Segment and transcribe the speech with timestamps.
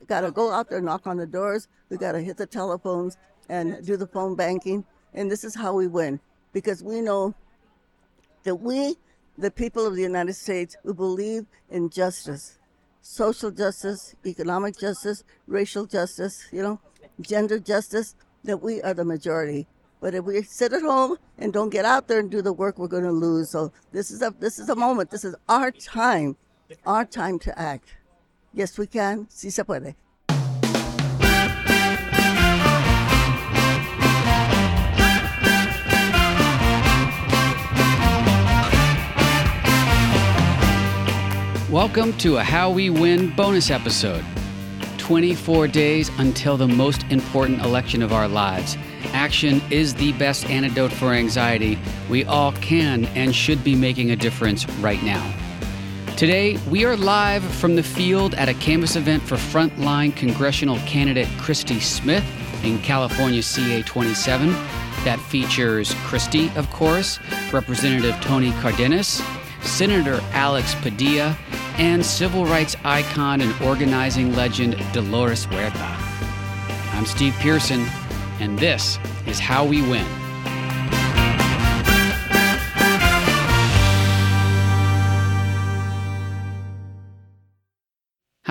[0.00, 1.68] We got to go out there, knock on the doors.
[1.88, 3.16] We got to hit the telephones
[3.48, 4.84] and do the phone banking.
[5.14, 6.20] And this is how we win
[6.52, 7.34] because we know
[8.44, 8.96] that we,
[9.38, 12.58] the people of the United States, who believe in justice,
[13.00, 16.80] social justice, economic justice, racial justice, you know,
[17.20, 19.66] gender justice, that we are the majority.
[20.00, 22.78] But if we sit at home and don't get out there and do the work,
[22.78, 23.50] we're going to lose.
[23.50, 25.10] So this is a this is a moment.
[25.10, 26.36] This is our time,
[26.84, 27.96] our time to act.
[28.56, 29.26] Yes, we can.
[29.28, 29.96] Sí se puede.
[41.70, 44.24] Welcome to a How We Win bonus episode.
[44.96, 48.78] 24 days until the most important election of our lives.
[49.12, 51.78] Action is the best antidote for anxiety.
[52.08, 55.45] We all can and should be making a difference right now.
[56.16, 61.28] Today, we are live from the field at a canvass event for frontline congressional candidate
[61.36, 62.24] Christy Smith
[62.64, 64.48] in California CA 27.
[65.04, 67.18] That features Christy, of course,
[67.52, 69.22] Representative Tony Cardenas,
[69.60, 71.36] Senator Alex Padilla,
[71.76, 75.96] and civil rights icon and organizing legend Dolores Huerta.
[76.94, 77.84] I'm Steve Pearson,
[78.40, 80.25] and this is How We Win.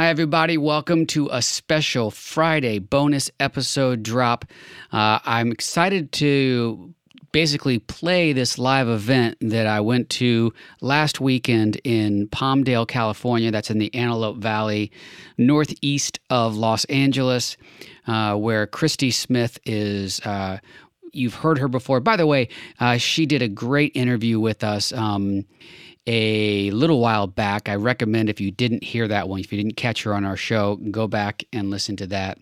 [0.05, 0.55] Hi, everybody.
[0.55, 4.45] Welcome to a special Friday bonus episode drop.
[4.91, 6.93] Uh, I'm excited to
[7.31, 13.49] basically play this live event that I went to last weekend in Palmdale, California.
[13.49, 14.91] That's in the Antelope Valley,
[15.39, 17.57] northeast of Los Angeles,
[18.05, 20.19] uh, where Christy Smith is.
[20.19, 20.59] Uh,
[21.13, 21.99] you've heard her before.
[21.99, 24.93] By the way, uh, she did a great interview with us.
[24.93, 25.45] Um,
[26.07, 27.69] a little while back.
[27.69, 30.37] I recommend if you didn't hear that one, if you didn't catch her on our
[30.37, 32.37] show, go back and listen to that.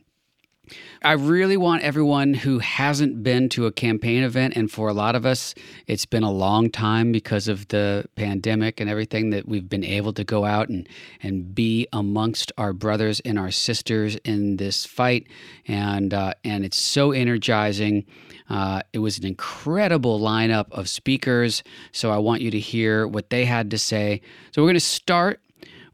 [1.04, 5.16] I really want everyone who hasn't been to a campaign event, and for a lot
[5.16, 5.54] of us,
[5.88, 10.14] it's been a long time because of the pandemic and everything that we've been able
[10.14, 10.88] to go out and,
[11.22, 15.28] and be amongst our brothers and our sisters in this fight.
[15.68, 18.06] And, uh, and it's so energizing.
[18.54, 21.64] Uh, it was an incredible lineup of speakers.
[21.92, 24.22] So I want you to hear what they had to say.
[24.52, 25.42] So we're going to start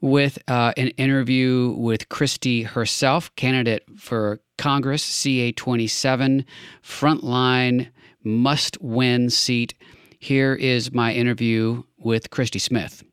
[0.01, 6.45] with uh, an interview with Christy herself, candidate for Congress, CA 27,
[6.83, 7.87] frontline,
[8.25, 9.73] must win seat.
[10.19, 13.05] Here is my interview with Christy Smith.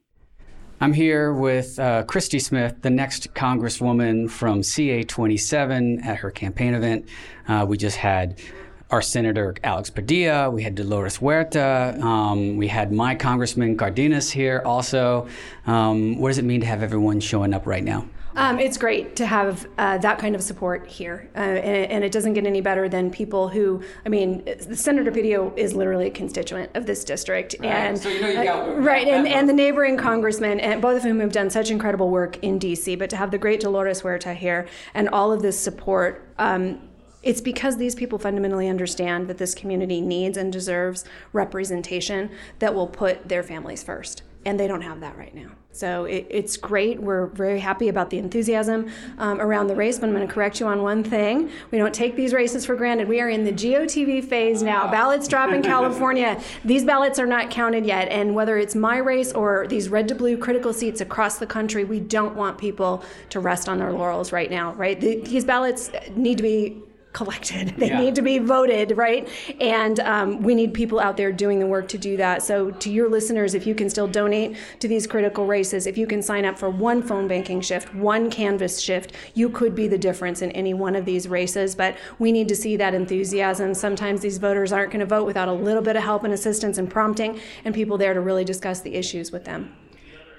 [0.80, 6.74] I'm here with uh, Christy Smith, the next Congresswoman from CA 27 at her campaign
[6.74, 7.08] event.
[7.46, 8.40] Uh, we just had
[8.90, 14.62] our Senator Alex Padilla, we had Dolores Huerta, um, we had my Congressman Cardenas here
[14.64, 15.26] also.
[15.66, 18.06] Um, what does it mean to have everyone showing up right now?
[18.36, 22.12] Um, it's great to have uh, that kind of support here, uh, and, and, it
[22.12, 23.82] doesn't get any better than people who.
[24.04, 27.70] I mean, Senator Padilla is literally a constituent of this district, right.
[27.70, 30.98] and so you know you got, uh, right, and, and the neighboring congressman, and both
[30.98, 32.94] of whom have done such incredible work in D.C.
[32.96, 36.28] But to have the great Dolores Huerta here and all of this support.
[36.38, 36.90] Um,
[37.26, 42.86] it's because these people fundamentally understand that this community needs and deserves representation that will
[42.86, 44.22] put their families first.
[44.44, 45.48] And they don't have that right now.
[45.72, 47.02] So it, it's great.
[47.02, 48.88] We're very happy about the enthusiasm
[49.18, 49.98] um, around the race.
[49.98, 51.50] But I'm going to correct you on one thing.
[51.72, 53.08] We don't take these races for granted.
[53.08, 54.88] We are in the GOTV phase now.
[54.88, 56.40] Ballots drop in California.
[56.64, 58.08] These ballots are not counted yet.
[58.08, 61.82] And whether it's my race or these red to blue critical seats across the country,
[61.82, 65.00] we don't want people to rest on their laurels right now, right?
[65.00, 66.84] The, these ballots need to be
[67.16, 67.74] collected.
[67.86, 68.00] They yeah.
[68.00, 69.28] need to be voted, right?
[69.60, 72.42] And um, we need people out there doing the work to do that.
[72.42, 76.06] So, to your listeners, if you can still donate to these critical races, if you
[76.06, 79.98] can sign up for one phone banking shift, one canvass shift, you could be the
[79.98, 81.74] difference in any one of these races.
[81.74, 83.74] But we need to see that enthusiasm.
[83.74, 86.76] Sometimes these voters aren't going to vote without a little bit of help and assistance
[86.78, 89.74] and prompting, and people there to really discuss the issues with them.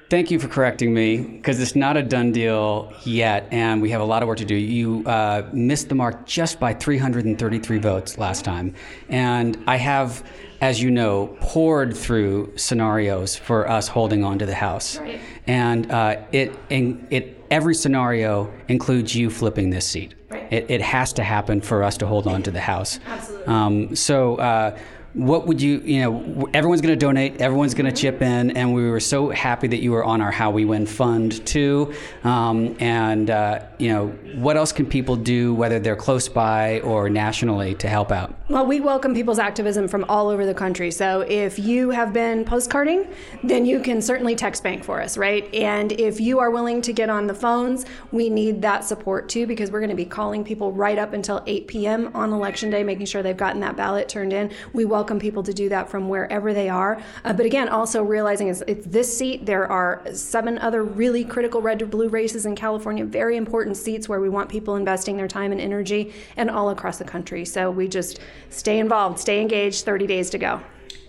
[0.09, 4.00] Thank you for correcting me because it's not a done deal yet, and we have
[4.00, 4.56] a lot of work to do.
[4.56, 8.73] You uh, missed the mark just by 333 votes last time,
[9.09, 10.23] and I have,
[10.61, 15.20] as you know, pored through scenarios for us holding on to the House, right.
[15.46, 20.16] and uh, it, it every scenario includes you flipping this seat.
[20.29, 20.53] Right.
[20.53, 23.02] It, it has to happen for us to hold on to the House.
[23.08, 23.47] Absolutely.
[23.47, 24.35] Um, so.
[24.35, 24.78] Uh,
[25.14, 28.74] what would you you know everyone's going to donate everyone's going to chip in and
[28.74, 31.94] we were so happy that you were on our how we win fund too.
[32.24, 37.09] Um, and uh, you know, what else can people do, whether they're close by or
[37.09, 38.34] nationally, to help out?
[38.50, 40.90] Well, we welcome people's activism from all over the country.
[40.90, 43.14] So if you have been postcarding,
[43.44, 45.53] then you can certainly text bank for us, right?
[45.53, 49.46] And if you are willing to get on the phones, we need that support too
[49.46, 52.12] because we're going to be calling people right up until 8 p.m.
[52.16, 54.52] on election day, making sure they've gotten that ballot turned in.
[54.73, 57.00] We welcome people to do that from wherever they are.
[57.23, 59.46] Uh, but again, also realizing it's, it's this seat.
[59.46, 64.08] There are seven other really critical red to blue races in California, very important seats
[64.08, 67.46] where we want people investing their time and energy, and all across the country.
[67.46, 68.19] So we just
[68.49, 69.85] stay involved, stay engaged.
[69.85, 70.61] 30 days to go.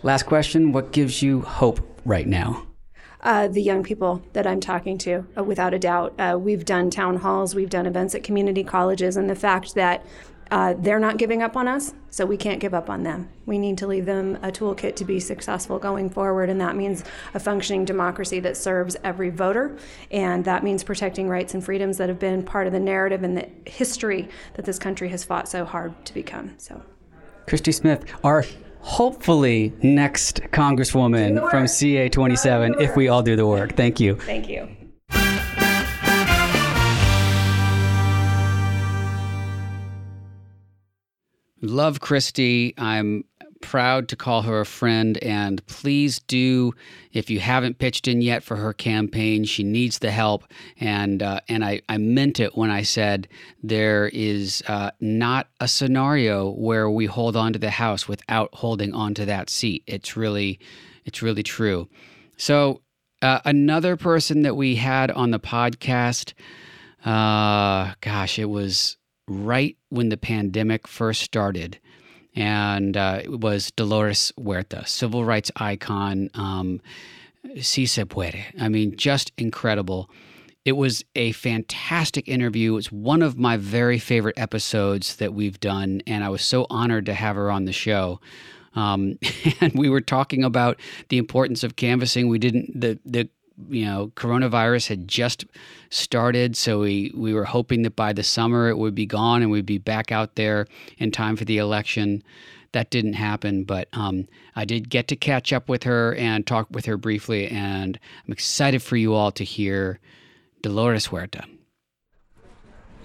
[0.02, 2.64] Last question What gives you hope right now?
[3.20, 6.14] Uh, the young people that I'm talking to, uh, without a doubt.
[6.18, 10.06] Uh, we've done town halls, we've done events at community colleges, and the fact that
[10.50, 13.28] uh, they're not giving up on us, so we can't give up on them.
[13.46, 17.04] We need to leave them a toolkit to be successful going forward, and that means
[17.34, 19.76] a functioning democracy that serves every voter,
[20.10, 23.36] and that means protecting rights and freedoms that have been part of the narrative and
[23.36, 26.54] the history that this country has fought so hard to become.
[26.58, 26.82] So,
[27.46, 28.44] Christy Smith, our
[28.80, 33.76] hopefully next Congresswoman from CA 27, if we all do the work.
[33.76, 34.14] Thank you.
[34.16, 34.68] Thank you.
[41.60, 42.74] Love Christy.
[42.78, 43.24] I'm
[43.60, 45.18] proud to call her a friend.
[45.18, 46.72] And please do,
[47.12, 50.44] if you haven't pitched in yet for her campaign, she needs the help.
[50.78, 53.28] And uh, and I, I meant it when I said
[53.62, 58.94] there is uh, not a scenario where we hold on to the House without holding
[58.94, 59.82] on to that seat.
[59.86, 60.60] It's really,
[61.04, 61.88] it's really true.
[62.36, 62.82] So
[63.22, 66.34] uh, another person that we had on the podcast,
[67.04, 68.96] uh, gosh, it was
[69.28, 71.78] right when the pandemic first started.
[72.34, 76.30] And uh, it was Dolores Huerta, civil rights icon.
[76.34, 76.80] Um,
[77.60, 78.44] si se puede.
[78.60, 80.10] I mean, just incredible.
[80.64, 82.76] It was a fantastic interview.
[82.76, 87.06] It's one of my very favorite episodes that we've done, and I was so honored
[87.06, 88.20] to have her on the show.
[88.74, 89.18] Um,
[89.60, 90.78] and we were talking about
[91.08, 92.28] the importance of canvassing.
[92.28, 93.30] We didn't the the
[93.68, 95.44] you know coronavirus had just
[95.90, 99.50] started so we we were hoping that by the summer it would be gone and
[99.50, 100.66] we'd be back out there
[100.98, 102.22] in time for the election.
[102.72, 106.68] That didn't happen but um, i did get to catch up with her and talk
[106.70, 109.98] with her briefly and i'm excited for you all to hear
[110.60, 111.44] dolores huerta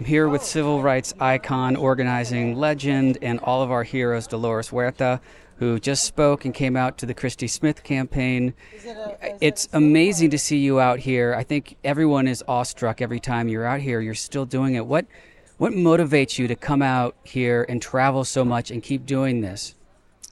[0.03, 5.21] I'm here with civil rights icon, organizing legend, and all of our heroes, Dolores Huerta
[5.55, 8.53] who just spoke and came out to the Christy Smith campaign.
[9.39, 11.33] It's amazing to see you out here.
[11.33, 14.01] I think everyone is awestruck every time you're out here.
[14.01, 14.85] You're still doing it.
[14.85, 15.05] What
[15.57, 19.73] what motivates you to come out here and travel so much and keep doing this?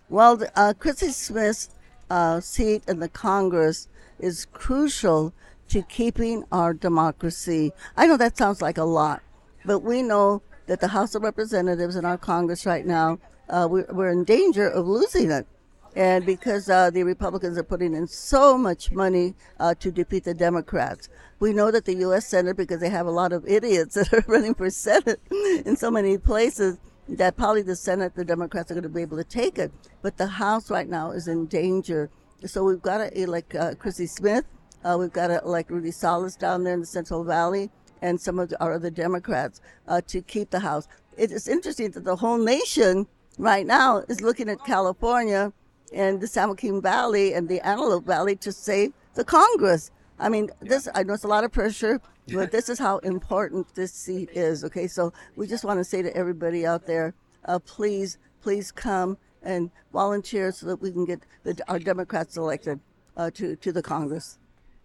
[0.10, 1.70] Well, uh, Christy Smith's
[2.10, 3.88] uh, seat in the Congress
[4.20, 5.34] is crucial
[5.70, 7.72] to keeping our democracy.
[7.96, 9.22] I know that sounds like a lot,
[9.66, 13.20] but we know that the House of Representatives in our Congress right now
[13.52, 15.46] uh, we're, we're in danger of losing it.
[15.94, 20.34] And because uh, the Republicans are putting in so much money uh, to defeat the
[20.34, 21.10] Democrats,
[21.42, 22.26] we know that the U.S.
[22.26, 25.20] Senate, because they have a lot of idiots that are running for Senate
[25.66, 26.78] in so many places,
[27.10, 29.72] that probably the Senate, the Democrats are going to be able to take it.
[30.02, 32.10] But the House right now is in danger.
[32.46, 34.46] So we've got to elect uh, Chrissy Smith.
[34.86, 37.70] Uh, we've got to elect Rudy Salas down there in the Central Valley
[38.02, 40.88] and some of our other Democrats uh, to keep the House.
[41.18, 43.08] It is interesting that the whole nation
[43.38, 45.54] right now is looking at California
[45.94, 49.92] and the San Joaquin Valley and the Antelope Valley to save the Congress.
[50.20, 52.00] I mean, this I know it's a lot of pressure,
[52.34, 54.64] but this is how important this seat is.
[54.64, 57.14] Okay, so we just want to say to everybody out there,
[57.46, 62.80] uh, please, please come and volunteer so that we can get the, our Democrats elected
[63.18, 64.38] uh, to to the Congress.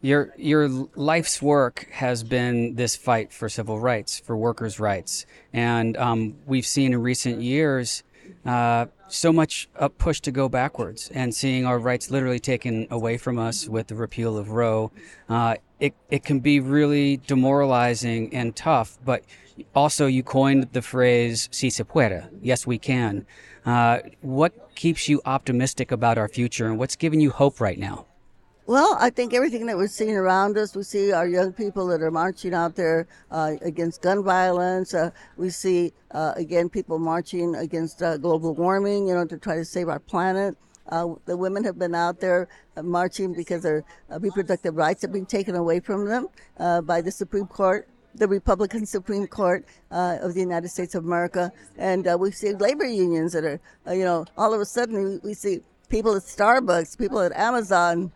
[0.03, 5.97] Your your life's work has been this fight for civil rights, for workers' rights, and
[5.97, 8.03] um, we've seen in recent years
[8.45, 13.17] uh, so much a push to go backwards and seeing our rights literally taken away
[13.17, 14.91] from us with the repeal of Roe.
[15.29, 19.25] Uh, it, it can be really demoralizing and tough, but
[19.75, 22.29] also you coined the phrase si se puede.
[22.43, 23.27] Yes, we can.
[23.65, 28.07] Uh, what keeps you optimistic about our future and what's giving you hope right now?
[28.69, 32.03] Well, I think everything that we're seeing around us, we see our young people that
[32.03, 34.93] are marching out there uh, against gun violence.
[34.93, 39.55] Uh, we see, uh, again, people marching against uh, global warming, you know, to try
[39.55, 40.57] to save our planet.
[40.89, 43.85] Uh, the women have been out there uh, marching because their
[44.19, 46.27] reproductive rights have been taken away from them
[46.85, 51.53] by the Supreme Court the Republican Supreme Court uh, of the United States of America,
[51.77, 55.05] and uh, we see labor unions that are, uh, you know, all of a sudden
[55.05, 58.11] we, we, see people at Starbucks, people at Amazon,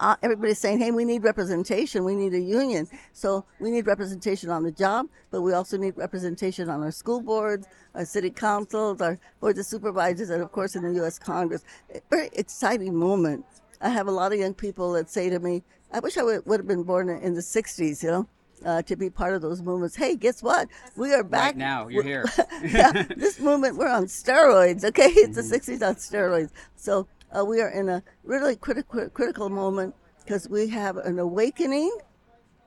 [0.00, 2.04] uh, everybody's saying, hey, we need representation.
[2.04, 2.86] We need a union.
[3.12, 7.20] So we need representation on the job, but we also need representation on our school
[7.20, 11.18] boards, our city councils, our boards of supervisors, and of course in the U.S.
[11.18, 11.64] Congress.
[11.94, 13.44] A very exciting moment.
[13.80, 15.62] I have a lot of young people that say to me,
[15.92, 18.28] I wish I would, would have been born in the 60s, you know?
[18.64, 19.94] Uh, to be part of those movements.
[19.94, 20.66] Hey, guess what?
[20.96, 22.24] We are back Right now, you're here.
[22.64, 25.06] yeah, this movement, we're on steroids, okay?
[25.14, 26.50] It's the 60s on steroids.
[26.74, 29.94] So uh, we are in a really critical critical moment
[30.24, 31.90] because we have an awakening,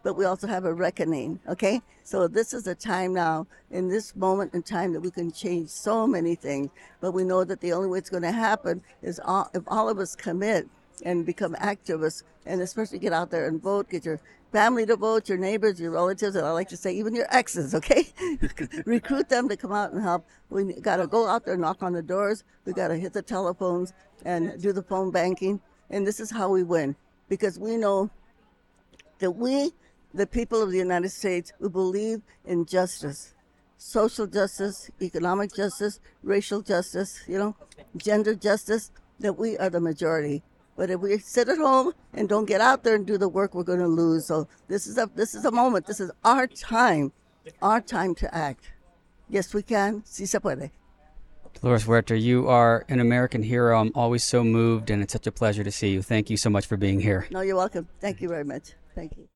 [0.03, 1.81] but we also have a reckoning, okay?
[2.03, 5.69] So this is a time now, in this moment in time, that we can change
[5.69, 6.71] so many things.
[6.99, 9.89] But we know that the only way it's going to happen is all, if all
[9.89, 10.67] of us commit
[11.05, 14.19] and become activists, and especially get out there and vote, get your
[14.51, 17.73] family to vote, your neighbors, your relatives, and I like to say even your exes,
[17.73, 18.07] okay?
[18.85, 20.25] Recruit them to come out and help.
[20.49, 22.43] We got to go out there, knock on the doors.
[22.65, 23.93] We got to hit the telephones
[24.25, 25.61] and do the phone banking.
[25.89, 26.95] And this is how we win
[27.29, 28.09] because we know
[29.19, 29.71] that we,
[30.13, 33.33] the people of the United States, who believe in justice,
[33.77, 37.55] social justice, economic justice, racial justice, you know,
[37.97, 40.43] gender justice, that we are the majority.
[40.81, 43.53] But if we sit at home and don't get out there and do the work,
[43.53, 44.25] we're going to lose.
[44.25, 45.85] So this is a this is a moment.
[45.85, 47.11] This is our time,
[47.61, 48.71] our time to act.
[49.29, 50.01] Yes, we can.
[50.05, 50.71] Si se puede.
[51.61, 53.79] Dolores Huerta, you are an American hero.
[53.79, 56.01] I'm always so moved, and it's such a pleasure to see you.
[56.01, 57.27] Thank you so much for being here.
[57.29, 57.87] No, you're welcome.
[57.99, 58.73] Thank you very much.
[58.95, 59.30] Thank you.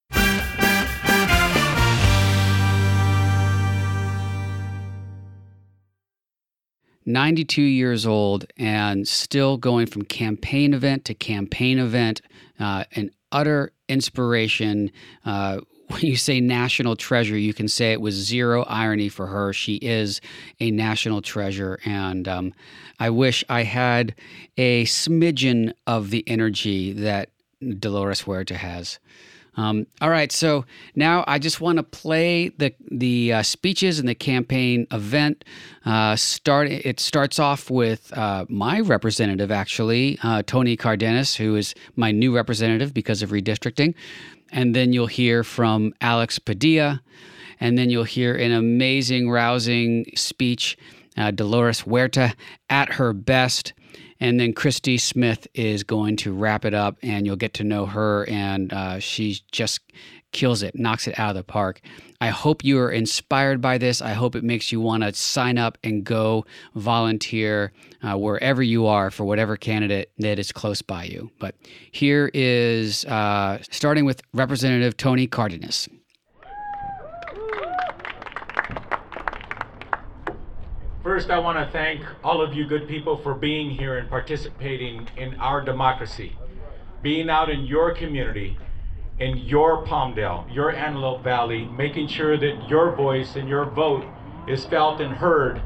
[7.05, 12.21] 92 years old and still going from campaign event to campaign event,
[12.59, 14.91] uh, an utter inspiration.
[15.25, 19.53] Uh, when you say national treasure, you can say it with zero irony for her.
[19.53, 20.19] She is
[20.59, 21.79] a national treasure.
[21.85, 22.53] And um,
[22.99, 24.15] I wish I had
[24.57, 27.29] a smidgen of the energy that
[27.79, 28.99] Dolores Huerta has.
[29.57, 34.07] Um, all right, so now I just want to play the the uh, speeches and
[34.07, 35.45] the campaign event.
[35.85, 41.73] Uh, start it starts off with uh, my representative, actually, uh, Tony Cardenas, who is
[41.95, 43.93] my new representative because of redistricting,
[44.51, 47.01] and then you'll hear from Alex Padilla,
[47.59, 50.77] and then you'll hear an amazing, rousing speech,
[51.17, 52.33] uh, Dolores Huerta
[52.69, 53.73] at her best.
[54.19, 57.85] And then Christy Smith is going to wrap it up, and you'll get to know
[57.85, 58.25] her.
[58.29, 59.81] And uh, she just
[60.31, 61.81] kills it, knocks it out of the park.
[62.19, 64.01] I hope you are inspired by this.
[64.01, 66.45] I hope it makes you want to sign up and go
[66.75, 71.31] volunteer uh, wherever you are for whatever candidate that is close by you.
[71.39, 71.55] But
[71.91, 75.87] here is uh, starting with Representative Tony Cardenas.
[81.05, 85.07] First, I want to thank all of you good people for being here and participating
[85.17, 86.35] in our democracy.
[87.03, 88.57] Being out in your community,
[89.19, 94.03] in your Palmdale, your Antelope Valley, making sure that your voice and your vote
[94.47, 95.61] is felt and heard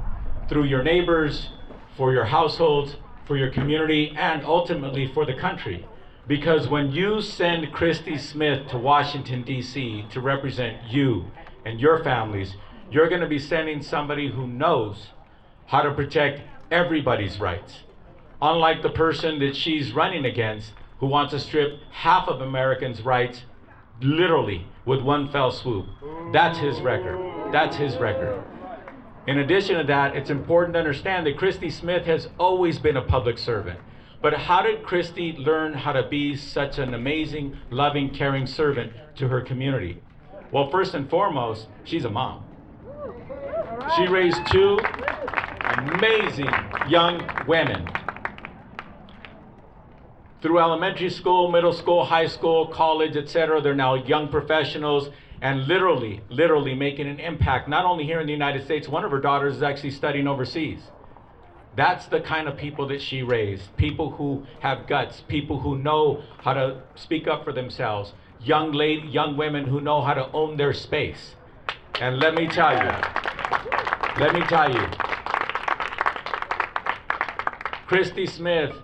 [0.49, 1.47] through your neighbors,
[1.95, 5.87] for your households, for your community, and ultimately for the country.
[6.27, 10.03] Because when you send Christy Smith to Washington, D.C.
[10.11, 11.31] to represent you
[11.63, 12.55] and your families,
[12.91, 15.07] you're going to be sending somebody who knows
[15.69, 17.81] how to protect everybody's rights.
[18.41, 23.43] Unlike the person that she's running against, who wants to strip half of Americans' rights
[24.01, 25.85] literally with one fell swoop.
[26.33, 27.53] That's his record.
[27.53, 28.43] That's his record.
[29.27, 33.03] In addition to that, it's important to understand that Christy Smith has always been a
[33.03, 33.79] public servant.
[34.23, 39.27] But how did Christy learn how to be such an amazing, loving, caring servant to
[39.27, 40.01] her community?
[40.51, 42.43] Well, first and foremost, she's a mom.
[43.95, 44.79] She raised two
[45.79, 46.49] amazing
[46.87, 47.87] young women.
[50.41, 55.09] Through elementary school, middle school, high school, college, etc., they're now young professionals
[55.41, 59.11] and literally, literally making an impact, not only here in the United States, one of
[59.11, 60.79] her daughters is actually studying overseas.
[61.75, 63.75] That's the kind of people that she raised.
[63.77, 69.07] People who have guts, people who know how to speak up for themselves, young lady,
[69.07, 71.35] young women who know how to own their space.
[72.01, 72.91] And let me tell you,
[74.19, 75.08] let me tell you,
[77.89, 78.75] Christy Smith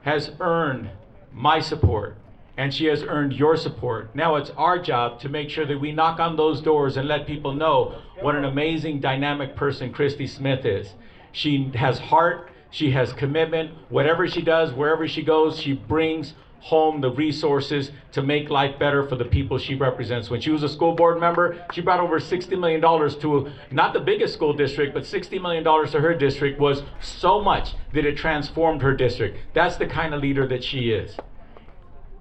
[0.00, 0.88] has earned
[1.30, 2.16] my support
[2.56, 4.16] and she has earned your support.
[4.16, 7.26] Now it's our job to make sure that we knock on those doors and let
[7.26, 10.94] people know what an amazing dynamic person Christy Smith is.
[11.32, 13.72] She has heart, she has commitment.
[13.90, 19.06] Whatever she does, wherever she goes, she brings home the resources to make life better
[19.08, 20.28] for the people she represents.
[20.30, 22.80] When she was a school board member, she brought over $60 million
[23.20, 27.74] to not the biggest school district, but $60 million to her district was so much
[27.94, 29.38] that it transformed her district.
[29.54, 31.16] That's the kind of leader that she is.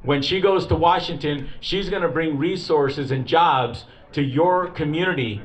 [0.04, 5.42] When she goes to Washington, she's going to bring resources and jobs to your community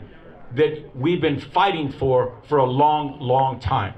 [0.54, 3.94] that we've been fighting for for a long, long time.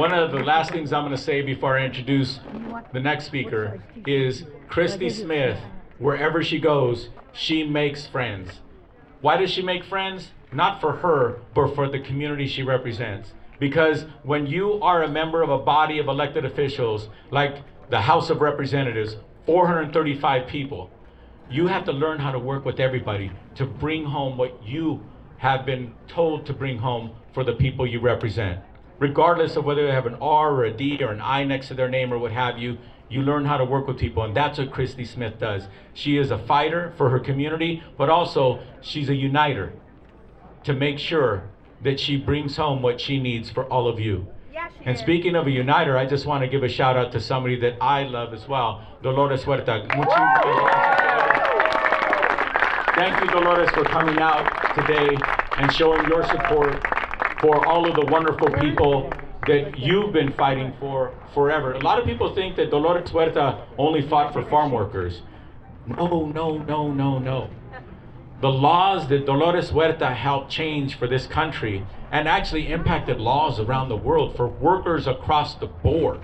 [0.00, 2.40] One of the last things I'm going to say before I introduce
[2.94, 5.58] the next speaker is Christy Smith,
[5.98, 8.60] wherever she goes, she makes friends.
[9.20, 10.30] Why does she make friends?
[10.54, 13.34] Not for her, but for the community she represents.
[13.58, 17.58] Because when you are a member of a body of elected officials, like
[17.90, 20.90] the House of Representatives, 435 people,
[21.50, 25.04] you have to learn how to work with everybody to bring home what you
[25.36, 28.62] have been told to bring home for the people you represent
[29.00, 31.74] regardless of whether they have an R or a D or an I next to
[31.74, 32.78] their name or what have you,
[33.08, 34.22] you learn how to work with people.
[34.22, 35.66] And that's what Christy Smith does.
[35.94, 39.72] She is a fighter for her community, but also she's a uniter
[40.62, 41.42] to make sure
[41.82, 44.26] that she brings home what she needs for all of you.
[44.84, 47.58] and speaking of a uniter, I just want to give a shout out to somebody
[47.60, 49.86] that I love as well, Dolores Huerta.
[52.94, 55.16] Thank you, Dolores, for coming out today
[55.56, 56.99] and showing your support
[57.40, 59.12] for all of the wonderful people
[59.46, 61.72] that you've been fighting for forever.
[61.72, 65.22] A lot of people think that Dolores Huerta only fought for farm workers.
[65.86, 67.50] No, no, no, no, no.
[68.40, 73.88] The laws that Dolores Huerta helped change for this country and actually impacted laws around
[73.88, 76.20] the world for workers across the board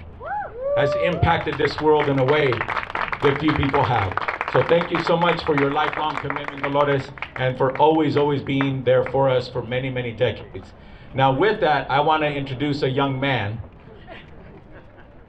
[0.77, 4.13] has impacted this world in a way that few people have.
[4.53, 8.85] So thank you so much for your lifelong commitment, Dolores, and for always, always being
[8.85, 10.73] there for us for many, many decades.
[11.17, 13.59] Now, with that, I want to introduce a young man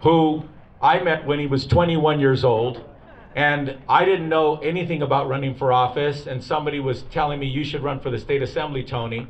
[0.01, 0.43] who
[0.81, 2.83] I met when he was 21 years old.
[3.37, 6.27] And I didn't know anything about running for office.
[6.27, 9.29] And somebody was telling me, you should run for the state assembly, Tony.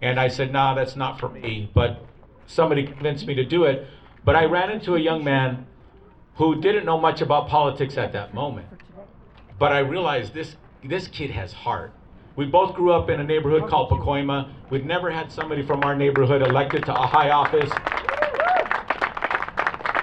[0.00, 1.70] And I said, nah, that's not for me.
[1.74, 2.02] But
[2.46, 3.86] somebody convinced me to do it.
[4.24, 5.66] But I ran into a young man
[6.36, 8.68] who didn't know much about politics at that moment.
[9.58, 11.92] But I realized this, this kid has heart.
[12.40, 14.50] We both grew up in a neighborhood called Pacoima.
[14.70, 17.70] We'd never had somebody from our neighborhood elected to a high office.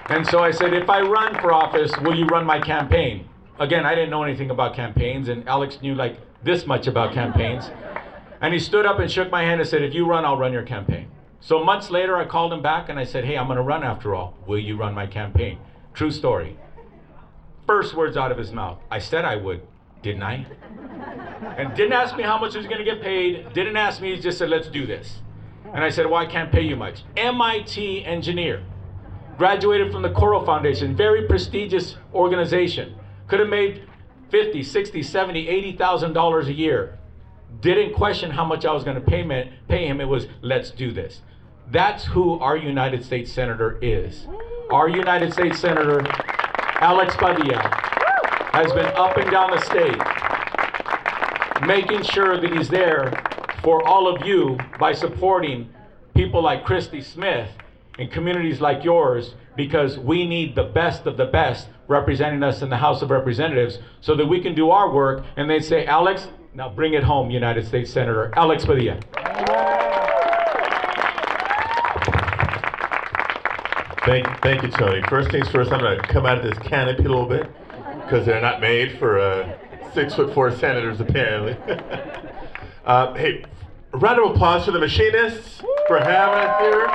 [0.10, 3.28] And so I said, if I run for office, will you run my campaign?
[3.60, 7.72] Again, I didn't know anything about campaigns, and Alex knew like this much about campaigns.
[8.40, 10.54] And he stood up and shook my hand and said, if you run, I'll run
[10.54, 11.08] your campaign.
[11.40, 13.84] So months later, I called him back and I said, hey, I'm going to run
[13.84, 14.38] after all.
[14.46, 15.58] Will you run my campaign?
[15.96, 16.56] True story.
[17.66, 18.78] First words out of his mouth.
[18.92, 19.62] I said I would,
[20.02, 20.46] didn't I?
[21.58, 23.54] and didn't ask me how much he was going to get paid.
[23.54, 25.20] Didn't ask me, he just said, let's do this.
[25.74, 27.04] And I said, well, I can't pay you much.
[27.16, 28.64] MIT engineer,
[29.38, 32.96] graduated from the Coro Foundation, very prestigious organization.
[33.28, 33.88] Could have made
[34.32, 36.98] 50, 60, 70, 80,000 dollars a year.
[37.62, 40.00] Didn't question how much I was going to pay, me, pay him.
[40.00, 41.22] It was, let's do this.
[41.72, 44.28] That's who our United States Senator is.
[44.70, 46.02] Our United States Senator,
[46.80, 47.97] Alex Padilla,
[48.58, 49.96] has been up and down the state
[51.68, 53.12] making sure that he's there
[53.62, 55.70] for all of you by supporting
[56.16, 57.52] people like Christy Smith
[58.00, 62.70] and communities like yours because we need the best of the best representing us in
[62.70, 66.28] the House of Representatives so that we can do our work and they say, Alex,
[66.56, 69.00] now bring it home, United States Senator Alex Padilla.
[74.04, 75.04] Thank, thank you, Tony.
[75.10, 77.48] First things first, I'm going to come out of this canopy a little bit
[78.02, 79.58] because they're not made for uh,
[79.94, 81.58] six foot four senators, apparently.
[82.86, 83.44] uh, hey,
[83.94, 86.88] a round of applause for the machinists for having us here.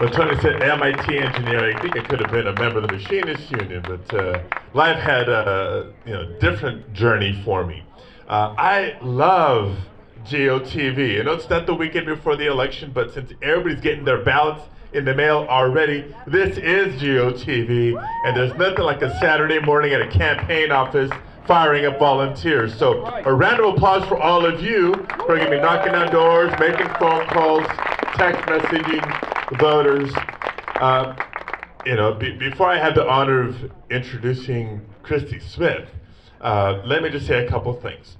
[0.00, 1.76] Well, Tony said MIT engineer.
[1.76, 4.96] I think it could have been a member of the Machinists Union, but uh, life
[4.96, 7.82] had a you know different journey for me.
[8.28, 9.76] Uh, I love
[10.24, 11.18] GOTV.
[11.18, 14.62] I know it's not the weekend before the election, but since everybody's getting their ballots
[14.92, 16.14] in the mail already.
[16.26, 21.10] This is GOTV, and there's nothing like a Saturday morning at a campaign office
[21.46, 22.74] firing up volunteers.
[22.74, 26.10] So a round of applause for all of you for going to be knocking on
[26.12, 27.66] doors, making phone calls,
[28.14, 30.10] text messaging voters.
[30.76, 31.16] Uh,
[31.86, 35.88] you know, be, before I had the honor of introducing Christy Smith,
[36.40, 38.16] uh, let me just say a couple things.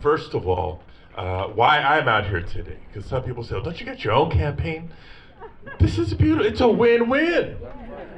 [0.00, 0.82] First of all,
[1.16, 4.12] uh, why I'm out here today, because some people say, oh, don't you get your
[4.12, 4.90] own campaign?
[5.78, 6.46] This is beautiful.
[6.46, 7.56] It's a win-win.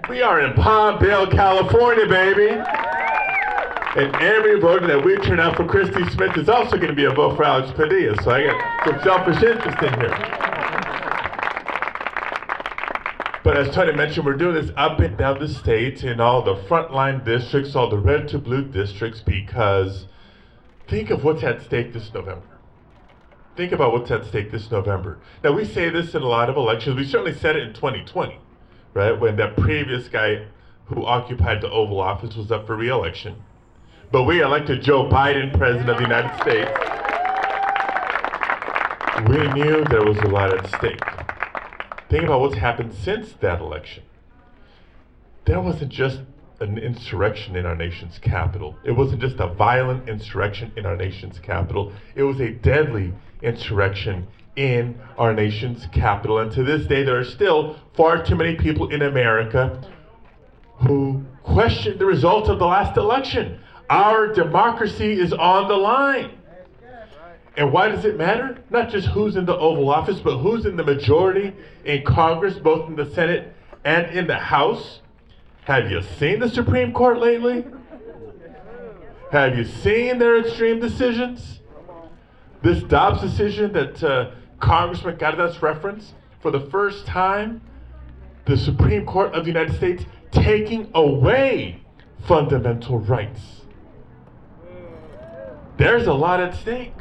[0.08, 2.50] We are in Palm Palmdale, California, baby.
[3.96, 7.04] And every vote that we turn out for Christy Smith is also going to be
[7.04, 8.14] a vote for Alex Padilla.
[8.22, 10.36] So I got some selfish interest in here.
[13.42, 16.56] But as Tony mentioned, we're doing this up and down the state in all the
[16.56, 20.06] frontline districts, all the red to blue districts, because
[20.88, 22.55] think of what's at stake this November.
[23.56, 25.18] Think about what's at stake this November.
[25.42, 26.96] Now, we say this in a lot of elections.
[26.96, 28.38] We certainly said it in 2020,
[28.92, 29.18] right?
[29.18, 30.46] When that previous guy
[30.86, 33.42] who occupied the Oval Office was up for reelection.
[34.12, 36.70] But we elected Joe Biden president of the United States.
[39.28, 41.00] We knew there was a lot at stake.
[42.10, 44.04] Think about what's happened since that election.
[45.46, 46.20] There wasn't just
[46.60, 48.76] an insurrection in our nation's capital.
[48.84, 51.92] It wasn't just a violent insurrection in our nation's capital.
[52.14, 56.38] It was a deadly insurrection in our nation's capital.
[56.38, 59.82] And to this day, there are still far too many people in America
[60.86, 63.60] who question the results of the last election.
[63.88, 66.32] Our democracy is on the line.
[67.56, 68.58] And why does it matter?
[68.68, 72.88] Not just who's in the Oval Office, but who's in the majority in Congress, both
[72.88, 75.00] in the Senate and in the House.
[75.66, 77.64] Have you seen the Supreme Court lately?
[79.32, 81.58] Have you seen their extreme decisions?
[82.62, 87.60] This Dobbs decision that uh, Congressman Cardenas referenced, for the first time,
[88.44, 91.82] the Supreme Court of the United States taking away
[92.28, 93.62] fundamental rights.
[95.78, 96.94] There's a lot at stake.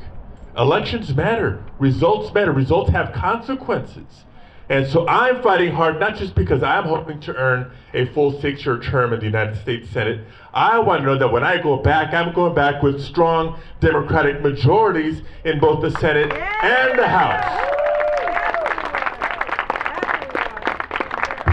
[0.58, 1.64] Elections matter.
[1.78, 2.52] Results matter.
[2.52, 4.26] Results have consequences.
[4.68, 8.66] And so I'm fighting hard, not just because I'm hoping to earn a full six
[8.66, 10.22] year term in the United States Senate.
[10.54, 14.42] I want to know that when I go back, I'm going back with strong Democratic
[14.42, 17.74] majorities in both the Senate and the House.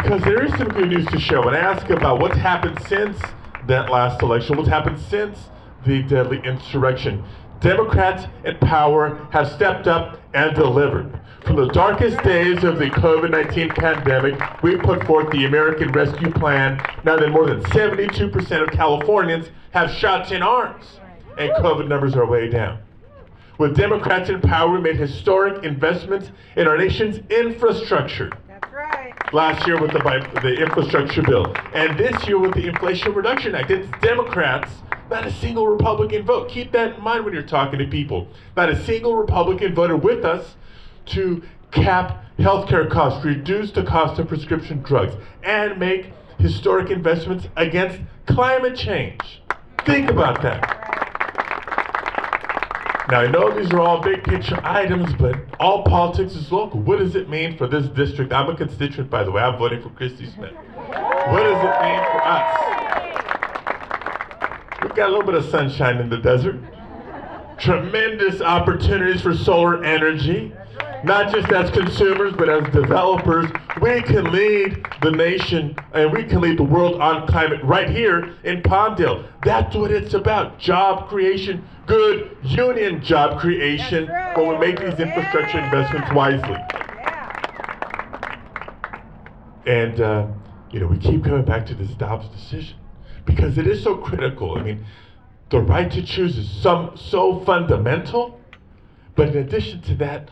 [0.02, 1.42] Because there is some good news to share.
[1.42, 3.20] When I ask about what's happened since
[3.66, 5.38] that last election, what's happened since
[5.84, 7.22] the deadly insurrection,
[7.60, 11.18] Democrats in power have stepped up and delivered.
[11.44, 16.30] From the darkest days of the COVID 19 pandemic, we put forth the American Rescue
[16.30, 16.76] Plan.
[17.02, 21.00] Now that more than 72% of Californians have shots in arms,
[21.36, 22.80] and COVID numbers are way down.
[23.58, 28.30] With Democrats in power, we made historic investments in our nation's infrastructure.
[28.46, 29.12] That's right.
[29.34, 29.98] Last year with the,
[30.42, 33.70] the infrastructure bill, and this year with the Inflation Reduction Act.
[33.72, 34.70] It's Democrats
[35.10, 36.48] not a single Republican vote.
[36.48, 38.28] Keep that in mind when you're talking to people.
[38.56, 40.56] Not a single Republican voted with us
[41.06, 48.00] to cap healthcare costs, reduce the cost of prescription drugs, and make historic investments against
[48.26, 49.42] climate change.
[49.84, 50.78] Think about that.
[53.10, 56.80] Now, I know these are all big picture items, but all politics is local.
[56.80, 58.32] What does it mean for this district?
[58.32, 59.42] I'm a constituent, by the way.
[59.42, 60.54] I'm voting for Christy Smith.
[60.54, 62.82] What does it mean for us?
[64.82, 66.56] We've got a little bit of sunshine in the desert.
[67.58, 70.52] Tremendous opportunities for solar energy.
[71.04, 76.40] Not just as consumers, but as developers, we can lead the nation and we can
[76.40, 79.26] lead the world on climate right here in Palmdale.
[79.44, 85.58] That's what it's about job creation, good union job creation but we make these infrastructure
[85.58, 86.56] investments wisely.
[89.66, 90.26] And, uh,
[90.70, 92.76] you know, we keep coming back to this Dobbs decision
[93.24, 94.58] because it is so critical.
[94.58, 94.84] I mean,
[95.50, 98.40] the right to choose is some so fundamental,
[99.14, 100.30] but in addition to that,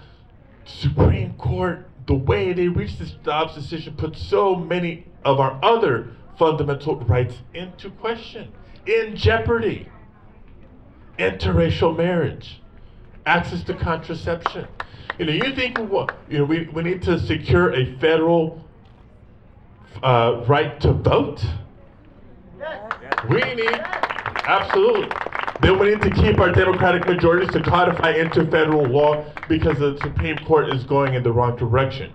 [0.78, 6.09] Supreme Court, the way they reached this Dobbs decision, put so many of our other
[6.38, 8.52] fundamental rights into question,
[8.87, 9.88] in jeopardy.
[11.18, 12.62] Interracial marriage,
[13.26, 14.66] access to contraception.
[15.18, 16.16] You know, you think what?
[16.30, 18.64] you know we, we need to secure a federal
[20.02, 21.44] uh, right to vote?
[23.28, 23.80] We need,
[24.46, 25.11] absolutely.
[25.62, 29.99] Then we need to keep our Democratic majorities to codify into federal law because the
[30.03, 32.12] Supreme Court is going in the wrong direction.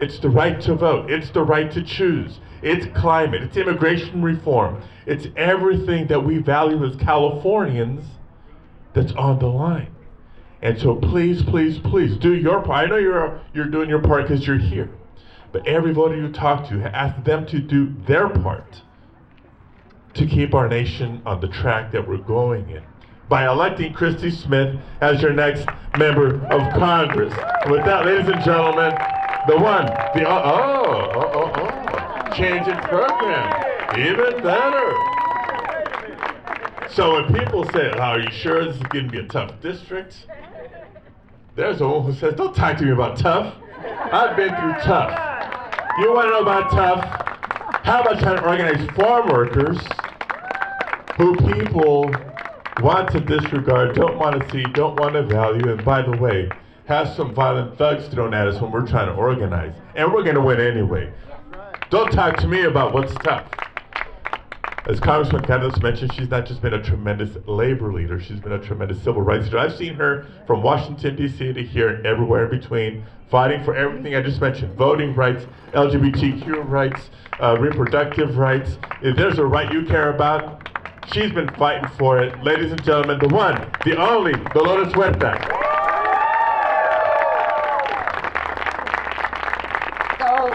[0.00, 1.10] It's the right to vote.
[1.10, 2.38] It's the right to choose.
[2.62, 3.42] It's climate.
[3.42, 4.82] It's immigration reform.
[5.04, 8.04] It's everything that we value as Californians
[8.94, 9.94] that's on the line.
[10.62, 12.86] And so please, please, please do your part.
[12.86, 14.90] I know you're, you're doing your part because you're here.
[15.52, 18.82] But every voter you talk to, ask them to do their part
[20.16, 22.82] to keep our nation on the track that we're going in
[23.28, 25.66] by electing Christy Smith as your next
[25.98, 27.34] member of Congress.
[27.68, 28.94] With that, ladies and gentlemen,
[29.48, 32.34] the one, the oh, oh, oh, oh, oh.
[32.34, 34.94] changing program, even better.
[36.90, 39.60] So when people say, oh, "Are you sure this is going to be a tough
[39.60, 40.26] district?"
[41.56, 43.54] There's woman who says, "Don't talk to me about tough.
[44.12, 45.10] I've been through tough.
[46.00, 47.04] You want to know about tough?
[47.84, 49.78] How about trying to organize farm workers?"
[51.16, 52.10] Who people
[52.82, 56.50] want to disregard, don't want to see, don't want to value, and by the way,
[56.84, 59.74] have some violent thugs thrown at us when we're trying to organize.
[59.94, 61.10] And we're going to win anyway.
[61.88, 63.48] Don't talk to me about what's tough.
[64.86, 68.58] as Congressman Cardenas mentioned, she's not just been a tremendous labor leader, she's been a
[68.58, 69.58] tremendous civil rights leader.
[69.58, 71.52] I've seen her from Washington, D.C.
[71.54, 76.68] to here and everywhere in between, fighting for everything I just mentioned voting rights, LGBTQ
[76.68, 78.78] rights, uh, reproductive rights.
[79.02, 80.75] If there's a right you care about,
[81.12, 82.42] she's been fighting for it.
[82.42, 85.36] Ladies and gentlemen, the one, the only, the Dolores Huerta.
[90.18, 90.50] So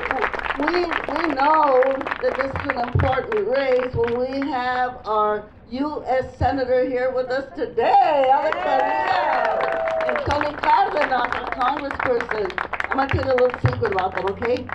[0.65, 1.81] we, we know
[2.21, 6.37] that this is an important race when we have our U.S.
[6.37, 12.89] Senator here with us today, Alex Padilla, and Tony Cardenas, a congressperson.
[12.89, 14.67] I'm gonna tell you a little secret about them, okay?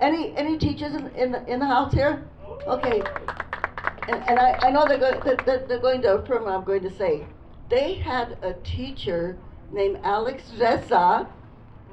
[0.00, 2.24] Any, any teachers in, in, in the house here?
[2.66, 3.02] Okay.
[4.10, 6.90] And, and I, I know they're that they're going to affirm what I'm going to
[6.90, 7.26] say.
[7.68, 9.38] They had a teacher
[9.70, 11.28] named Alex Reza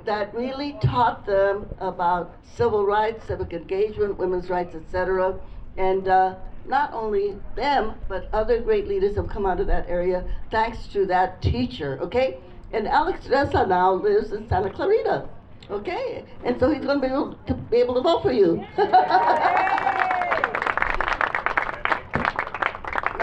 [0.03, 5.39] that really taught them about civil rights, civic engagement, women's rights, etc.
[5.77, 10.23] And uh, not only them, but other great leaders have come out of that area
[10.49, 12.39] thanks to that teacher, okay?
[12.73, 15.29] And Alex Reza now lives in Santa Clarita,
[15.69, 16.25] okay?
[16.43, 18.65] And so he's going to be able to, be able to vote for you.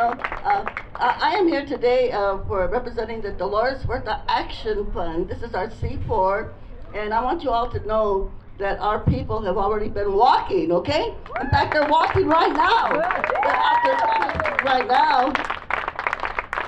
[0.05, 5.31] No, uh, I am here today uh, for representing the Dolores Huerta Action Fund.
[5.31, 6.53] This is our C4,
[6.95, 11.15] and I want you all to know that our people have already been walking, okay?
[11.41, 12.93] In fact, they're walking right now.
[12.93, 15.33] They're out there right now.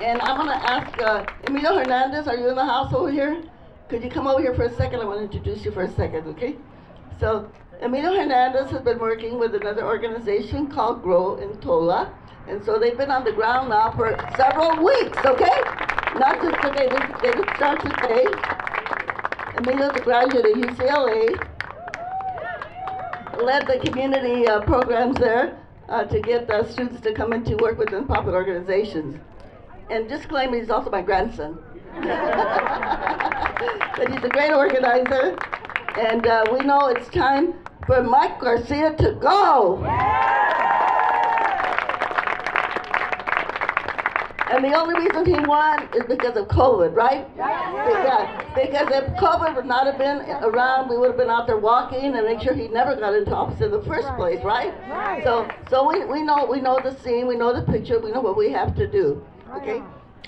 [0.03, 3.43] And I'm gonna ask uh, Emilio Hernandez, are you in the house over here?
[3.87, 4.99] Could you come over here for a second?
[4.99, 6.55] I want to introduce you for a second, okay?
[7.19, 7.49] So,
[7.81, 12.13] Emilio Hernandez has been working with another organization called Grow in Tola.
[12.47, 15.61] And so they've been on the ground now for several weeks, okay?
[16.15, 16.87] Not just today,
[17.21, 18.25] they, didn't start today.
[19.57, 21.35] Emilio's a graduate of UCLA,
[23.43, 27.55] led the community uh, programs there uh, to get the students to come in to
[27.55, 29.19] work with nonprofit organizations.
[29.89, 31.57] And disclaimer, he's also my grandson.
[33.97, 35.37] but he's a great organizer,
[35.97, 37.55] and uh, we know it's time
[37.87, 39.83] for Mike Garcia to go.
[44.49, 47.27] And the only reason he won is because of COVID, right?
[47.35, 48.53] Yeah.
[48.55, 52.15] Because if COVID would not have been around, we would have been out there walking
[52.15, 54.73] and make sure he never got into office in the first place, right?
[55.23, 58.21] So, so we, we know we know the scene, we know the picture, we know
[58.21, 59.25] what we have to do.
[59.55, 59.81] Okay.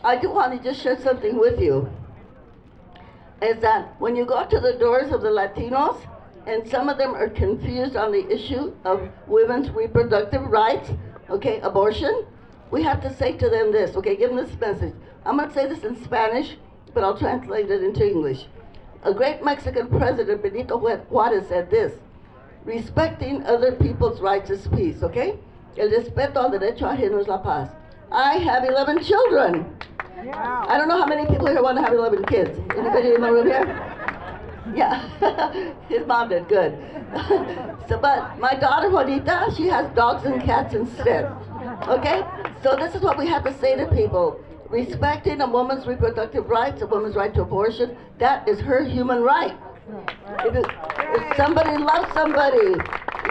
[0.04, 1.90] I do want to just share something with you.
[3.42, 5.98] Is that when you go to the doors of the Latinos,
[6.46, 10.90] and some of them are confused on the issue of women's reproductive rights,
[11.30, 12.26] okay, abortion,
[12.72, 14.94] we have to say to them this, okay, give them this message.
[15.26, 16.58] I'm going to say this in Spanish,
[16.94, 18.46] but I'll translate it into English.
[19.04, 21.94] A great Mexican president, Benito Juarez, said this
[22.66, 25.40] respecting other people's rights is peace, okay?
[25.78, 27.70] El respeto al derecho ajeno es la paz.
[28.12, 29.78] I have 11 children.
[30.28, 32.60] I don't know how many people here want to have 11 kids.
[32.76, 33.66] Anybody in the room here?
[34.76, 36.78] Yeah, his mom did good.
[37.88, 41.26] so, but my daughter Juanita, she has dogs and cats instead.
[41.88, 42.24] Okay?
[42.62, 44.44] So this is what we have to say to people.
[44.70, 49.58] Respecting a woman's reproductive rights, a woman's right to abortion, that is her human right.
[50.40, 52.76] If somebody loves somebody,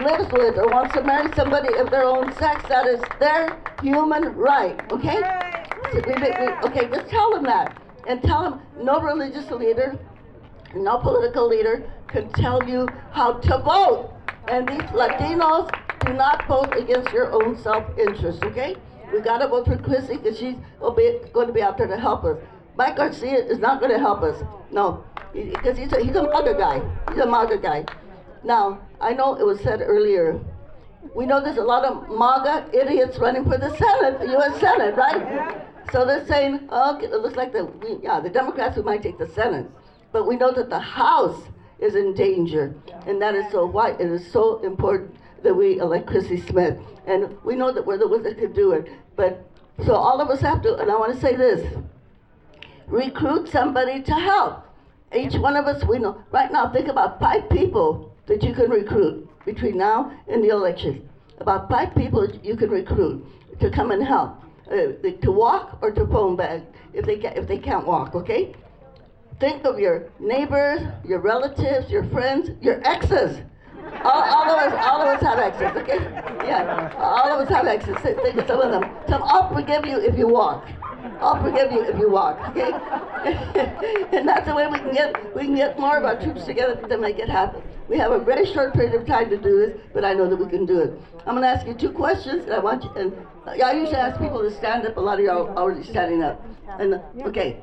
[0.03, 4.35] lives with, or wants to marry somebody of their own sex, that is their human
[4.35, 4.77] right.
[4.91, 5.48] Okay?
[5.93, 7.77] We- we- okay, just tell them that.
[8.07, 9.97] And tell them no religious leader,
[10.75, 14.11] no political leader can tell you how to vote.
[14.47, 15.69] And these Latinos
[16.05, 18.75] do not vote against your own self-interest, okay?
[19.13, 21.97] We gotta vote for Chrissy because she's will be, going to be out there to
[21.97, 22.37] help us.
[22.75, 24.41] Mike Garcia is not going to help us.
[24.71, 26.81] No, because he's a, he's a MAGA guy.
[27.09, 27.85] He's a MAGA guy.
[28.43, 30.39] Now, I know it was said earlier,
[31.15, 34.59] we know there's a lot of MAGA idiots running for the Senate, the U.S.
[34.59, 35.65] Senate, right?
[35.91, 39.17] So they're saying, okay, it looks like the, we, yeah, the Democrats who might take
[39.17, 39.69] the Senate.
[40.11, 41.41] But we know that the House
[41.79, 42.75] is in danger.
[43.07, 46.77] And that is so why it is so important that we elect Chrissy Smith.
[47.07, 48.91] And we know that we're the ones that could do it.
[49.15, 49.45] But
[49.85, 51.65] so all of us have to, and I want to say this
[52.87, 54.65] recruit somebody to help.
[55.15, 56.23] Each one of us, we know.
[56.31, 61.07] Right now, think about five people that you can recruit between now and the election.
[61.39, 63.25] About five people you can recruit
[63.59, 66.61] to come and help, uh, to walk or to phone back
[66.93, 68.15] if they if they can't walk.
[68.15, 68.55] Okay.
[69.39, 73.39] Think of your neighbors, your relatives, your friends, your exes.
[74.03, 75.81] All, all of us, all of us have exes.
[75.81, 75.99] Okay.
[76.45, 76.93] Yeah.
[76.97, 77.95] All of us have exes.
[77.99, 78.81] Think of some of them.
[79.07, 80.67] Them, I'll forgive you if you walk.
[81.21, 82.71] I'll forgive you if you walk, okay?
[84.17, 86.75] and that's the way we can get we can get more of our troops together
[86.75, 87.61] to make it happen.
[87.89, 90.35] We have a very short period of time to do this, but I know that
[90.35, 90.93] we can do it.
[91.25, 92.91] I'm going to ask you two questions, and I want you.
[92.95, 93.13] And
[93.47, 94.95] I usually ask people to stand up.
[94.97, 96.45] A lot of you are already standing up.
[96.79, 97.57] And okay,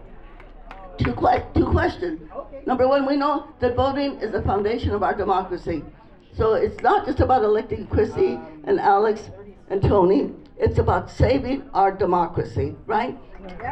[0.99, 2.29] two que- two questions.
[2.67, 5.85] Number one, we know that voting is the foundation of our democracy.
[6.33, 9.31] So it's not just about electing Chrissy and Alex
[9.71, 10.33] and Tony.
[10.59, 13.17] It's about saving our democracy, right?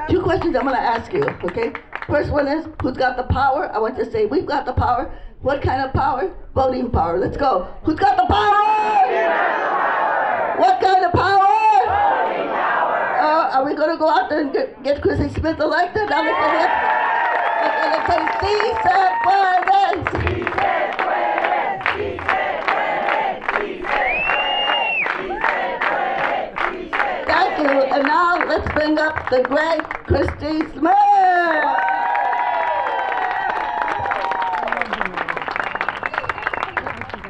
[0.09, 1.73] Two questions I'm going to ask you, okay?
[2.07, 3.71] First one is, who's got the power?
[3.75, 5.13] I want to say, we've got the power.
[5.45, 6.35] What kind of power?
[6.55, 7.19] Voting power.
[7.19, 7.69] Let's go.
[7.83, 8.65] Who's got the power?
[10.59, 11.85] What kind of power?
[11.85, 13.19] Voting power.
[13.21, 16.09] Uh, are we going to go out there and get, get Chrissy Smith elected?
[16.09, 16.73] Let's, let's,
[17.93, 18.25] let's say.
[18.41, 19.45] Sí se puede.
[27.27, 27.83] Thank you.
[27.93, 31.94] And now let's bring up the great Christy Smith.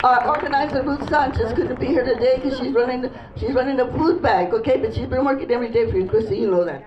[0.04, 4.20] Our organizer Ruth Sanchez couldn't be here today because she's running she's running the food
[4.20, 4.76] bank, okay?
[4.76, 6.36] But she's been working every day for you, Christy.
[6.36, 6.84] You know that.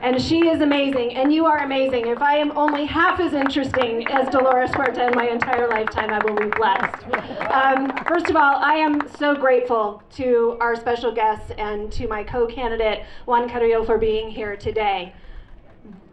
[0.00, 2.06] And she is amazing, and you are amazing.
[2.06, 6.24] If I am only half as interesting as Dolores Huerta in my entire lifetime, I
[6.24, 7.04] will be blessed.
[7.52, 12.24] Um, first of all, I am so grateful to our special guests and to my
[12.24, 15.14] co-candidate Juan Carrillo for being here today.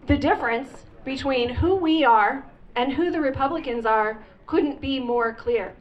[0.08, 0.68] The difference
[1.06, 2.46] between who we are
[2.76, 5.76] and who the Republicans are couldn't be more clear.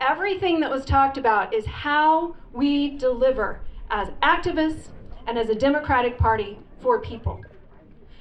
[0.00, 4.88] Everything that was talked about is how we deliver as activists
[5.26, 7.40] and as a Democratic Party for people.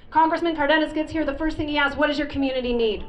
[0.10, 3.06] Congressman Cardenas gets here, the first thing he asks, what does your community need?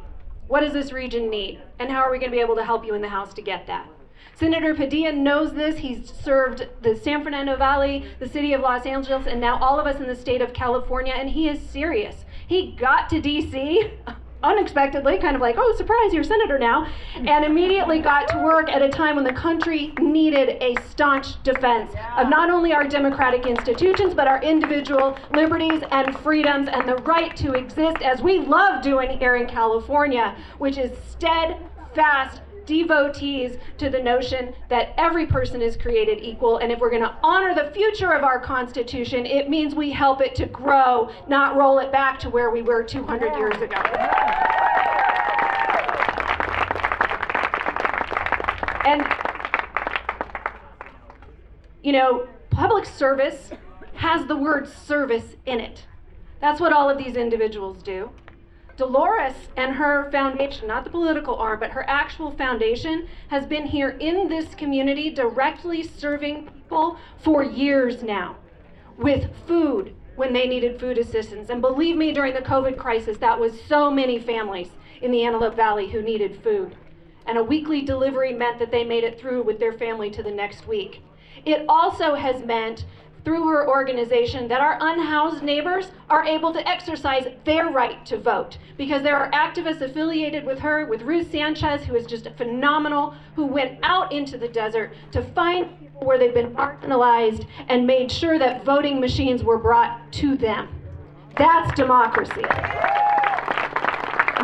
[0.47, 1.61] What does this region need?
[1.79, 3.43] And how are we going to be able to help you in the House to
[3.43, 3.89] get that?
[4.35, 5.79] Senator Padilla knows this.
[5.79, 9.87] He's served the San Fernando Valley, the city of Los Angeles, and now all of
[9.87, 12.25] us in the state of California, and he is serious.
[12.47, 13.91] He got to DC
[14.43, 18.83] unexpectedly, kind of like, oh, surprise, you're senator now, and immediately got to work at
[18.83, 24.15] a time when the country needed a staunch defense of not only our democratic institutions,
[24.15, 29.19] but our individual liberties and freedoms and the right to exist as we love doing
[29.19, 36.23] here in California, which is steadfast devotees to the notion that every person is created
[36.23, 36.59] equal.
[36.59, 40.21] And if we're going to honor the future of our Constitution, it means we help
[40.21, 43.77] it to grow, not roll it back to where we were 200 years ago.
[48.85, 49.07] And,
[51.83, 53.51] you know, public service
[53.95, 55.87] has the word service in it.
[56.41, 58.11] That's what all of these individuals do.
[58.83, 63.91] Dolores and her foundation, not the political arm, but her actual foundation, has been here
[64.01, 68.35] in this community directly serving people for years now
[68.99, 71.49] with food when they needed food assistance.
[71.49, 75.55] And believe me, during the COVID crisis, that was so many families in the Antelope
[75.55, 76.75] Valley who needed food.
[77.27, 80.31] And a weekly delivery meant that they made it through with their family to the
[80.33, 81.05] next week.
[81.45, 82.85] It also has meant
[83.25, 88.59] through her organization that our unhoused neighbors are able to exercise their right to vote
[88.77, 93.47] because there are activists affiliated with her, with Ruth Sanchez, who is just phenomenal, who
[93.47, 98.39] went out into the desert to find people where they've been marginalized and made sure
[98.39, 100.69] that voting machines were brought to them.
[101.37, 102.43] That's democracy.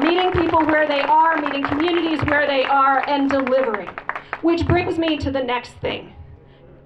[0.00, 3.90] Meeting people where they are, meeting communities where they are, and delivering.
[4.42, 6.14] Which brings me to the next thing.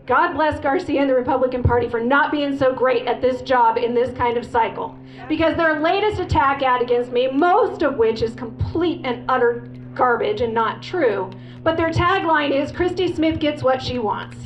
[0.06, 3.78] God bless Garcia and the Republican Party for not being so great at this job
[3.78, 4.98] in this kind of cycle.
[5.28, 10.40] Because their latest attack ad against me, most of which is complete and utter garbage
[10.40, 11.30] and not true,
[11.62, 14.36] but their tagline is Christy Smith gets what she wants.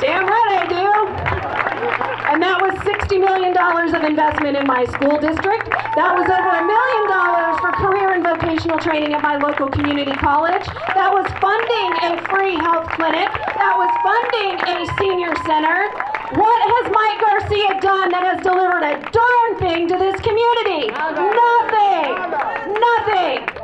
[0.00, 0.86] Damn right I do.
[2.32, 3.56] And that was $60 million
[3.96, 5.74] of investment in my school district.
[5.98, 10.12] That was over a million dollars for career and vocational training at my local community
[10.12, 10.62] college.
[10.94, 13.26] That was funding a free health clinic.
[13.58, 15.90] That was funding a senior center.
[16.38, 20.94] What has Mike Garcia done that has delivered a darn thing to this community?
[20.94, 22.14] Nothing.
[22.70, 23.59] Nothing.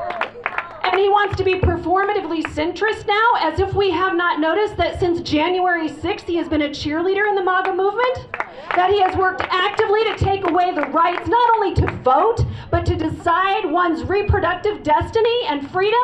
[0.96, 4.98] And he wants to be performatively centrist now, as if we have not noticed that
[4.98, 8.32] since January 6th he has been a cheerleader in the MAGA movement?
[8.74, 12.86] That he has worked actively to take away the rights not only to vote, but
[12.86, 16.00] to decide one's reproductive destiny and freedom,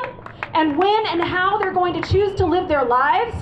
[0.53, 3.35] and when and how they're going to choose to live their lives?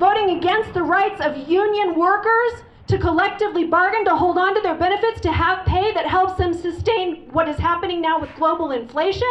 [0.00, 4.74] Voting against the rights of union workers to collectively bargain to hold on to their
[4.74, 9.28] benefits to have pay that helps them sustain what is happening now with global inflation?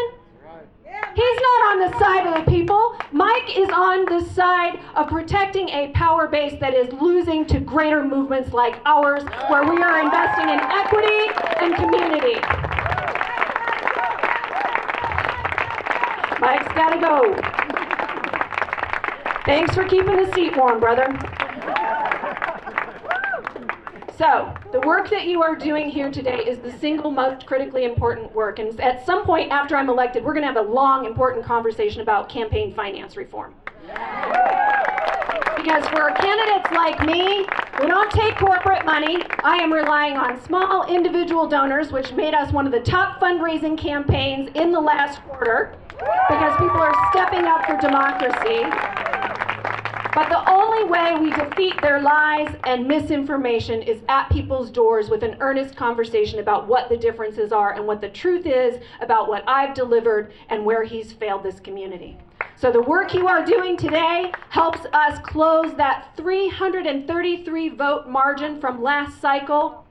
[0.86, 2.96] He's not on the side of the people.
[3.12, 8.04] Mike is on the side of protecting a power base that is losing to greater
[8.04, 11.32] movements like ours, where we are investing in equity
[11.62, 12.36] and community.
[16.40, 17.34] Mike's gotta go.
[19.46, 21.18] Thanks for keeping the seat warm, brother.
[24.18, 28.34] So, the work that you are doing here today is the single most critically important
[28.34, 28.60] work.
[28.60, 32.00] And at some point after I'm elected, we're going to have a long, important conversation
[32.00, 33.54] about campaign finance reform.
[35.58, 37.46] Because for candidates like me,
[37.82, 39.22] we don't take corporate money.
[39.44, 43.78] I am relying on small individual donors, which made us one of the top fundraising
[43.78, 45.76] campaigns in the last quarter,
[46.30, 49.15] because people are stepping up for democracy.
[50.16, 55.24] But the only way we defeat their lies and misinformation is at people's doors with
[55.24, 59.44] an earnest conversation about what the differences are and what the truth is about what
[59.46, 62.18] I've delivered and where he's failed this community.
[62.56, 68.82] So the work you are doing today helps us close that 333 vote margin from
[68.82, 69.86] last cycle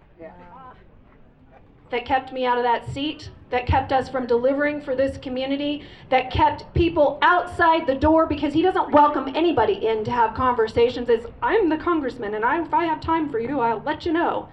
[1.91, 5.85] that kept me out of that seat, that kept us from delivering for this community,
[6.11, 11.09] that kept people outside the door because he doesn't welcome anybody in to have conversations.
[11.09, 14.13] Is I'm the congressman, and I, if I have time for you, I'll let you
[14.13, 14.49] know.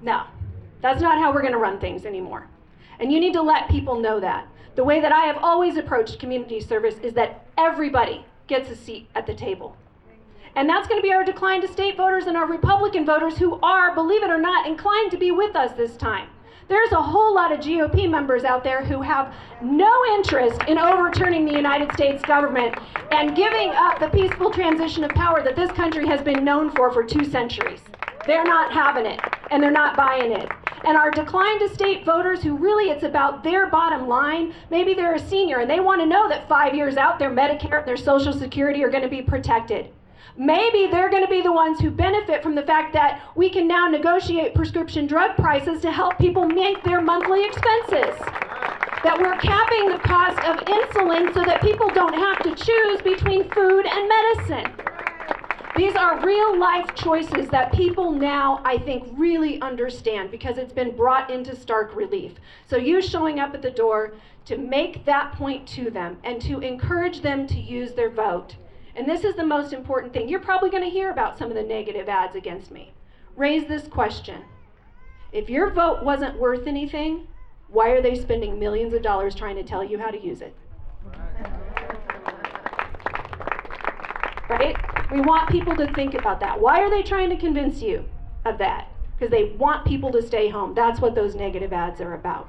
[0.00, 0.22] No,
[0.80, 2.48] that's not how we're going to run things anymore.
[2.98, 4.48] And you need to let people know that.
[4.74, 9.06] The way that I have always approached community service is that everybody gets a seat
[9.14, 9.76] at the table.
[10.56, 13.60] And that's going to be our decline to state voters and our Republican voters who
[13.60, 16.30] are, believe it or not, inclined to be with us this time.
[16.66, 21.44] There's a whole lot of GOP members out there who have no interest in overturning
[21.44, 22.74] the United States government
[23.10, 26.90] and giving up the peaceful transition of power that this country has been known for
[26.90, 27.80] for two centuries.
[28.26, 30.48] They're not having it, and they're not buying it.
[30.86, 35.14] And our decline to state voters who really it's about their bottom line, maybe they're
[35.14, 37.96] a senior and they want to know that five years out their Medicare and their
[37.96, 39.90] Social Security are going to be protected.
[40.36, 43.68] Maybe they're going to be the ones who benefit from the fact that we can
[43.68, 48.18] now negotiate prescription drug prices to help people make their monthly expenses.
[49.04, 53.48] That we're capping the cost of insulin so that people don't have to choose between
[53.50, 54.72] food and medicine.
[55.76, 60.96] These are real life choices that people now, I think, really understand because it's been
[60.96, 62.34] brought into stark relief.
[62.68, 64.14] So, you showing up at the door
[64.46, 68.56] to make that point to them and to encourage them to use their vote.
[68.96, 70.28] And this is the most important thing.
[70.28, 72.92] You're probably going to hear about some of the negative ads against me.
[73.36, 74.42] Raise this question
[75.32, 77.26] If your vote wasn't worth anything,
[77.68, 80.54] why are they spending millions of dollars trying to tell you how to use it?
[84.48, 84.76] Right?
[85.10, 86.60] We want people to think about that.
[86.60, 88.04] Why are they trying to convince you
[88.44, 88.88] of that?
[89.16, 90.74] Because they want people to stay home.
[90.74, 92.48] That's what those negative ads are about.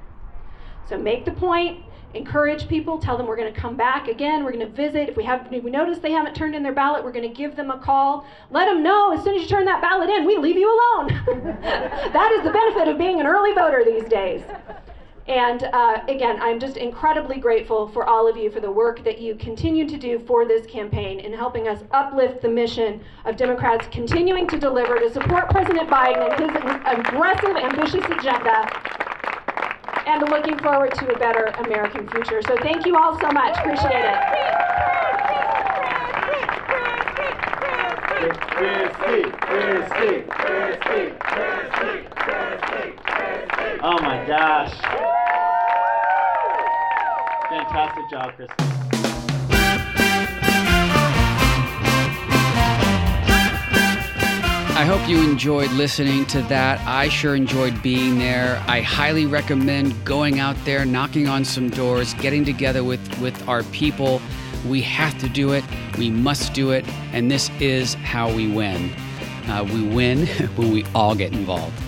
[0.88, 1.84] So make the point,
[2.16, 5.10] encourage people, tell them we're going to come back again, we're going to visit.
[5.10, 7.36] If we have if we notice they haven't turned in their ballot, we're going to
[7.36, 8.26] give them a call.
[8.52, 11.08] Let them know as soon as you turn that ballot in, we leave you alone.
[11.62, 14.42] that is the benefit of being an early voter these days.
[15.28, 19.20] And uh, again, I'm just incredibly grateful for all of you for the work that
[19.20, 23.88] you continue to do for this campaign in helping us uplift the mission of Democrats
[23.92, 28.70] continuing to deliver to support President Biden and his aggressive, ambitious agenda,
[30.06, 32.42] and looking forward to a better American future.
[32.42, 33.58] So thank you all so much.
[33.58, 34.18] Appreciate it.
[43.82, 44.74] Oh my gosh.
[47.50, 48.75] Fantastic job, Kristen.
[54.76, 56.86] I hope you enjoyed listening to that.
[56.86, 58.62] I sure enjoyed being there.
[58.68, 63.64] I highly recommend going out there, knocking on some doors, getting together with, with our
[63.64, 64.22] people.
[64.68, 65.64] We have to do it.
[65.98, 66.86] We must do it.
[67.14, 68.94] And this is how we win.
[69.48, 71.82] Uh, we win when we all get involved.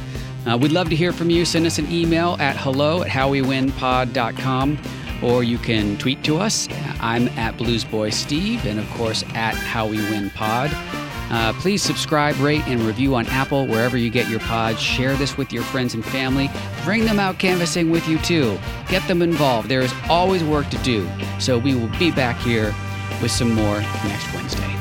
[0.46, 1.44] Uh, we'd love to hear from you.
[1.44, 4.80] Send us an email at hello at howwewinpod.com
[5.24, 6.70] or you can tweet to us.
[7.02, 11.07] I'm at bluesboysteve and of course at howwewinpod.
[11.30, 14.80] Uh, please subscribe, rate, and review on Apple wherever you get your pods.
[14.80, 16.50] Share this with your friends and family.
[16.84, 18.58] Bring them out canvassing with you too.
[18.90, 19.70] Get them involved.
[19.70, 21.08] There is always work to do.
[21.40, 22.74] So we will be back here
[23.22, 24.77] with some more next Wednesday.